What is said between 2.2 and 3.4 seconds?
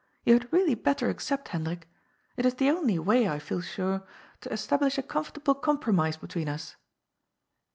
It is the only way, I